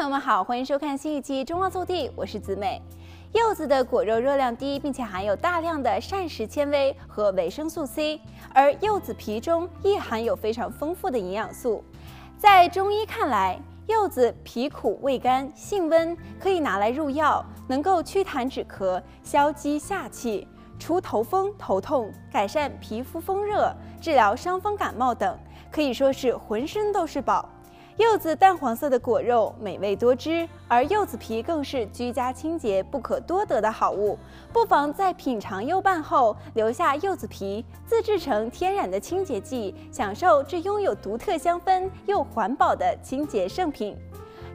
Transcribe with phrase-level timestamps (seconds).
[0.00, 2.80] 朋友们好，欢迎收看新一期《中澳速递》，我是子美。
[3.34, 8.18] 柚子的果肉热量低，并且含有大量的膳食纤维和维生素 C，
[8.54, 11.84] 而柚子皮中亦含有非常丰富的营养素。
[12.38, 20.48] 在中医看来，柚子皮苦味甘，性温，可以拿来入药，能够祛痰止咳、消积下气、
[20.78, 25.38] 除头风头痛、改善皮肤风热、治疗伤风感冒等，
[25.70, 27.46] 可以说是浑身都是宝。
[28.00, 34.18] 柚子淡黄色的果肉美味多汁，而柚子皮更是居家清洁不可多得的好物。
[34.54, 43.94] 不妨在品尝柚瓣后，留下柚子皮，自制成天然的清洁剂，享受这拥有独特香氛又环保的清洁圣品。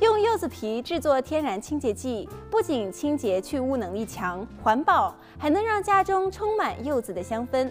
[0.00, 7.70] 用柚子皮制作天然清洁剂，不仅清洁去污能力强、环保，还能让家中充满柚子的香氛。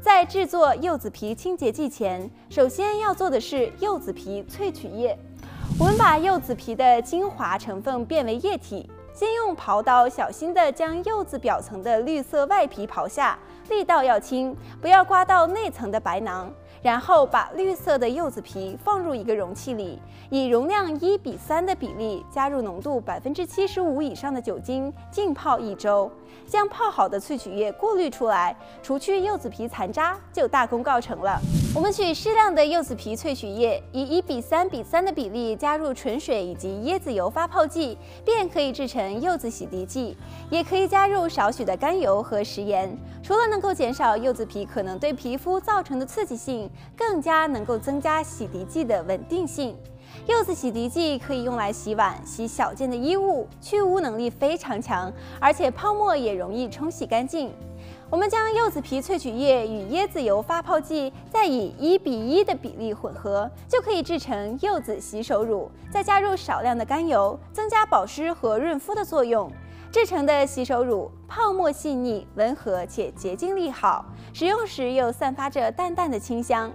[0.00, 5.18] 在制作柚子皮清洁剂前，首先要做的是柚子皮萃取液。
[5.80, 13.36] 我们把柚子皮的精华成分变为液体，先用刨刀小心地将柚子表层的绿色外皮刨下，
[13.68, 16.50] 力道要轻，不要刮到内层的白囊。
[16.82, 19.98] 然后把绿色的柚子皮放入一个容器里，
[20.30, 26.10] 以容量一比三的比例加入浓度百分之七十五以上的酒精，浸泡一周。
[26.46, 31.38] 将泡好的萃取液过滤出来，除去柚子皮残渣，就大功告成了。
[31.74, 40.16] 我们取适量的柚子皮萃取液，以一比三比三的比例加入纯水以及椰子油发泡剂，便可以制成柚子洗涤剂。
[40.50, 49.76] 也可以加入少许的甘油和食盐，除了能够减少柚子皮可能对皮肤造成的刺激性，更加能够增加洗涤剂的稳定性。
[50.26, 57.52] 柚子洗涤剂可以用来洗碗、洗小件的衣物，去污能力非常强，而且泡沫也容易冲洗干净。
[58.10, 65.70] 我们将柚子皮萃取液与椰子油发泡剂再以一比一的比例混合，就可以制成柚子洗手乳。
[65.90, 69.50] 再加入少量的甘油，增加保湿和润肤的作用。
[69.90, 74.04] 制成的洗手乳泡沫细腻、温和且洁净力好，
[74.34, 76.70] 使用时又散发着淡淡的清香。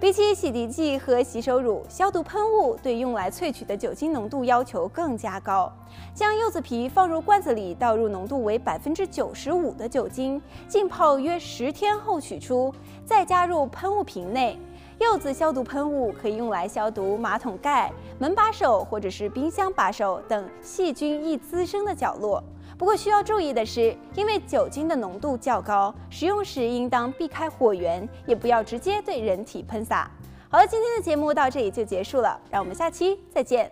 [0.00, 5.72] 比起洗涤剂和洗手乳，消毒喷雾对用来萃取的酒精浓度要求更加高。
[6.14, 12.72] 将柚子皮放入罐子里，倒入浓度为百分之九十五的酒精，浸泡约十天后取出，
[13.04, 14.58] 再加入喷雾瓶内。
[14.98, 22.42] 柚子消毒喷雾可以用来消毒马桶盖、门把手或者是冰箱把手等细菌易滋生的角落。
[22.76, 30.10] 不过需要注意的是，因为酒精的浓度较高，使用时应当避开火源，也不要直接对人体喷洒。
[30.48, 33.70] 好了，今天的节目到这里就结束了，让我们下期再见。